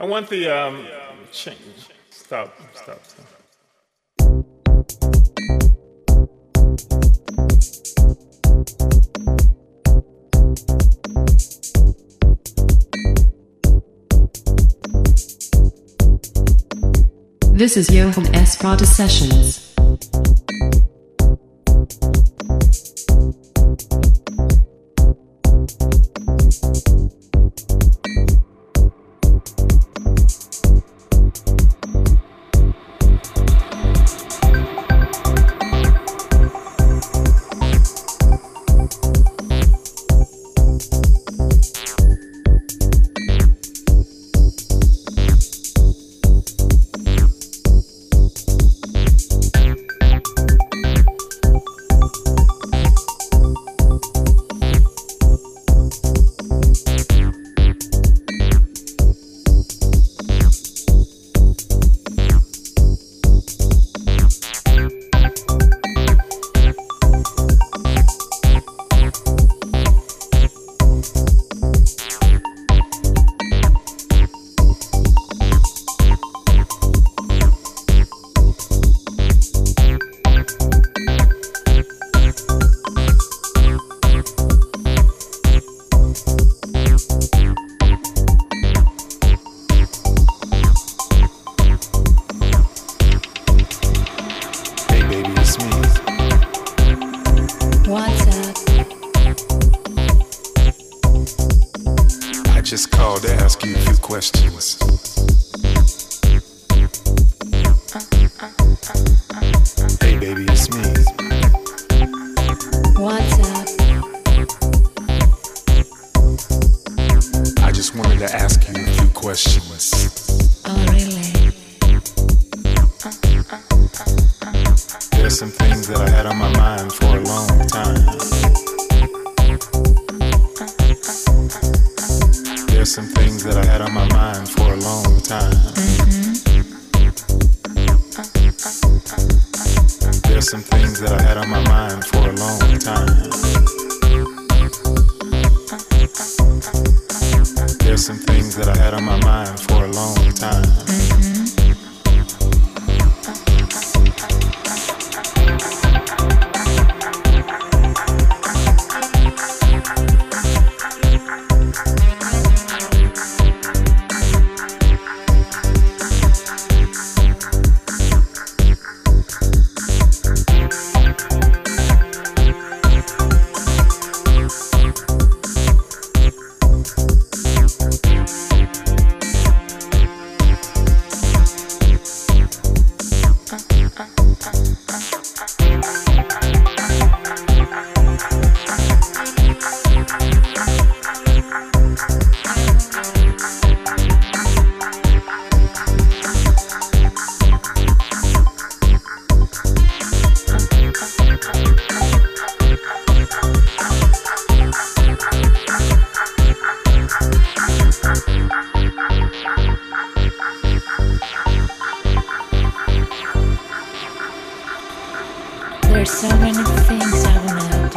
I 0.00 0.04
want 0.04 0.30
the 0.30 0.48
um, 0.48 0.86
change. 1.30 1.58
Stop, 2.08 2.56
stop, 2.74 3.00
stop. 3.04 3.26
This 17.52 17.76
is 17.76 17.90
Johan 17.90 18.34
Espada 18.34 18.86
Sessions. 18.86 19.69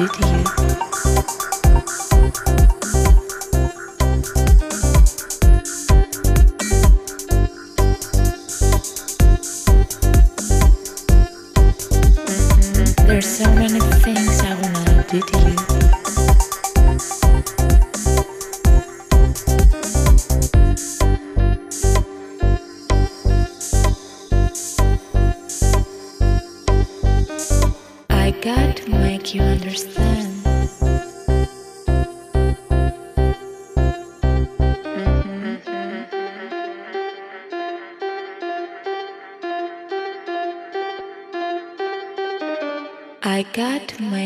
City. 0.04 0.33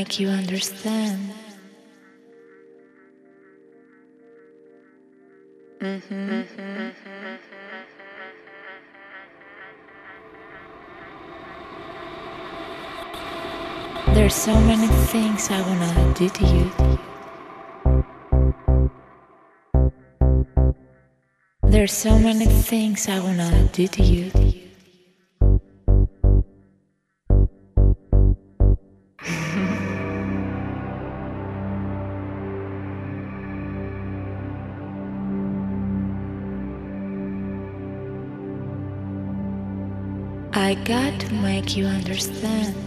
make 0.07 0.19
you 0.21 0.29
understand. 0.29 1.33
Mm-hmm. 5.81 6.91
There's 14.13 14.33
so 14.33 14.53
many 14.61 14.87
things 15.11 15.49
I 15.51 15.61
wanna 15.61 16.13
do 16.13 16.29
to 16.29 16.45
you. 16.45 16.71
There's 21.63 21.91
so 21.91 22.17
many 22.17 22.45
things 22.45 23.09
I 23.09 23.19
wanna 23.19 23.69
do 23.73 23.87
to 23.87 24.03
you. 24.03 24.56
I 40.67 40.73
got 40.73 41.17
to 41.21 41.33
make 41.35 41.77
you 41.77 41.85
understand. 41.85 42.86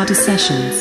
Johan 0.00 0.14
Sessions. 0.14 0.79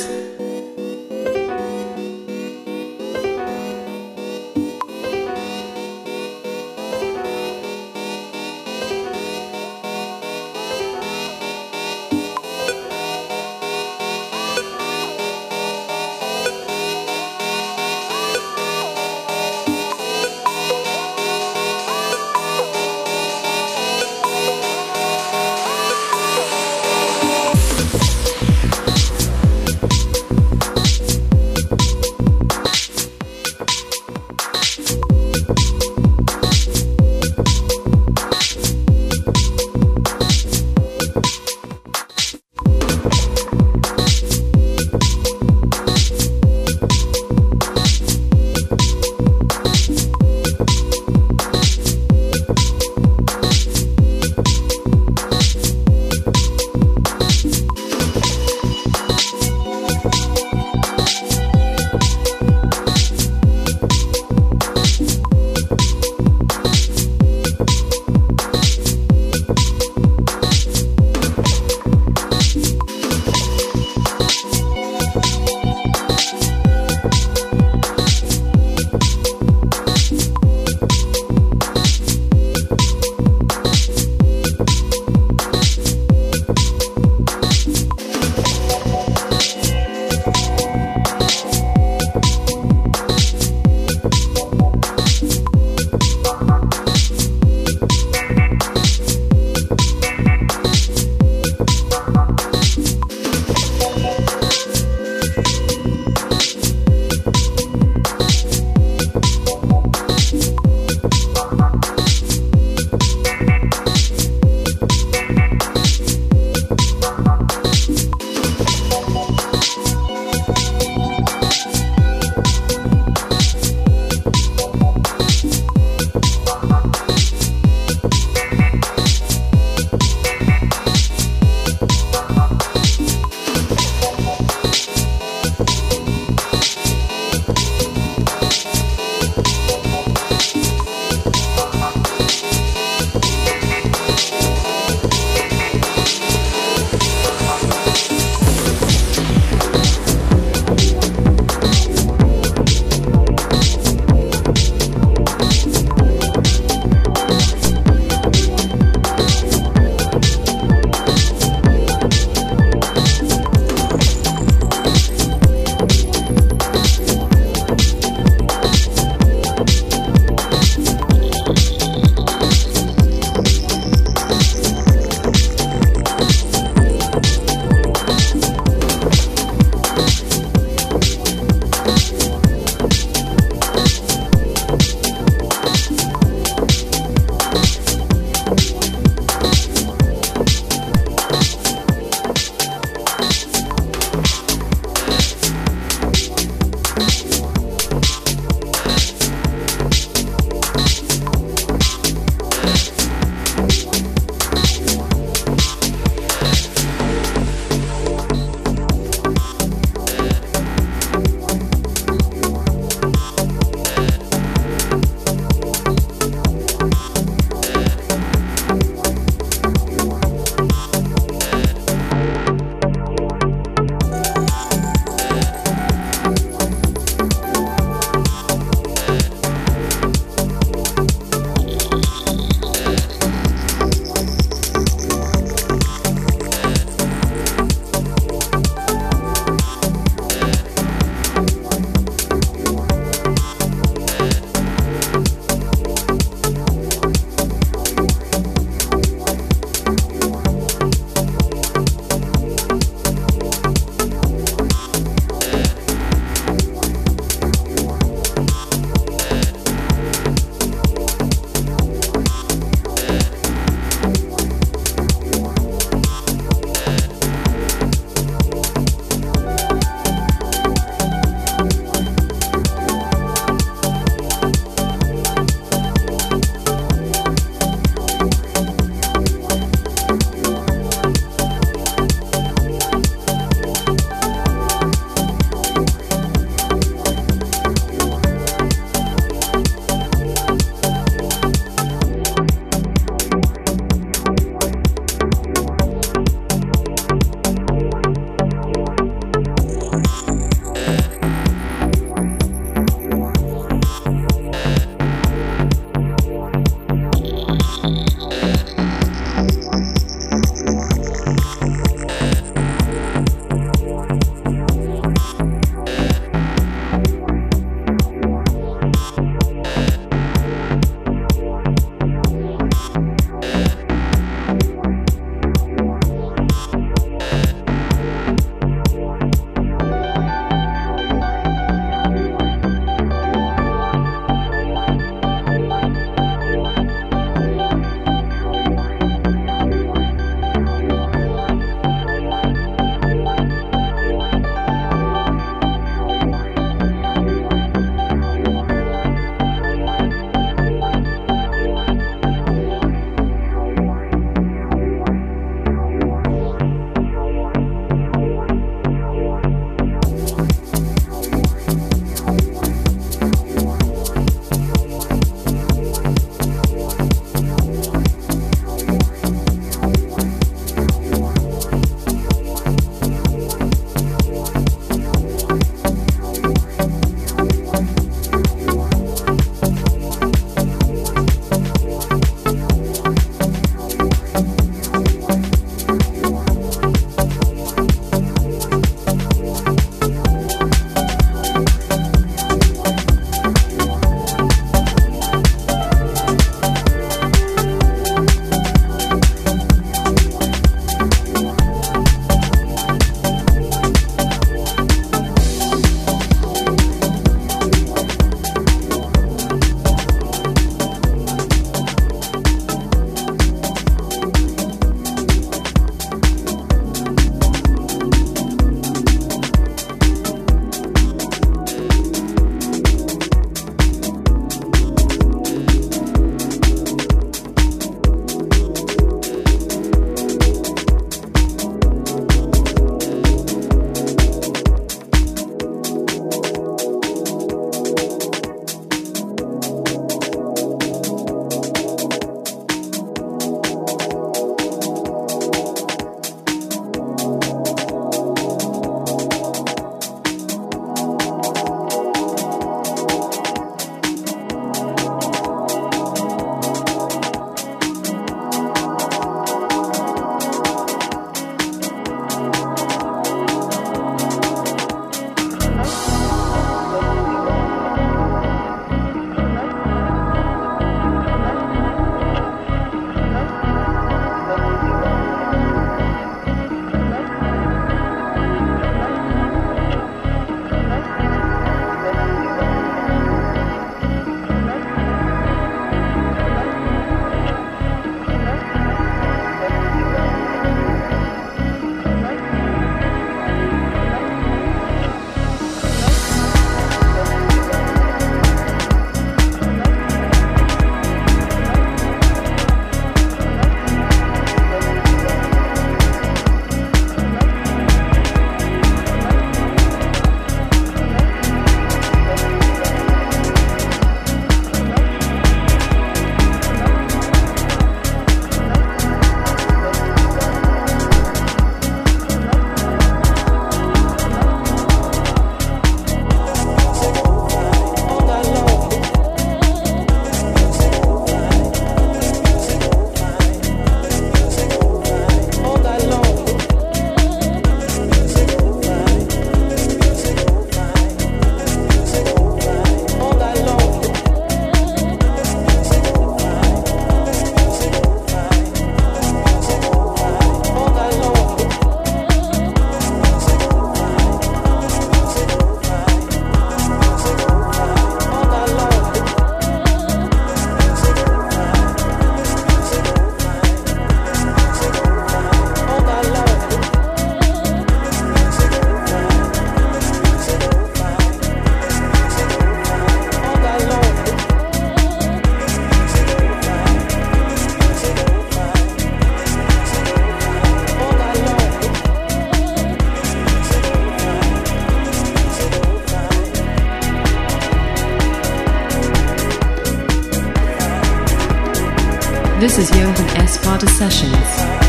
This 592.60 592.78
is 592.78 592.90
Johan 592.92 593.16
Espada 593.38 593.88
Sessions. 593.88 594.89